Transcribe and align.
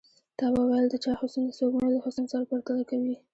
تا 0.39 0.45
به 0.53 0.61
ويل 0.69 0.87
د 0.91 0.95
چا 1.03 1.11
حسن 1.21 1.41
د 1.45 1.49
سپوږمۍ 1.57 1.91
له 1.95 2.01
حسن 2.05 2.25
سره 2.31 2.43
پرتله 2.51 2.83
کوي. 2.91 3.15